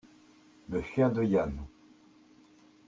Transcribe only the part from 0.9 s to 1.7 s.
de Yann.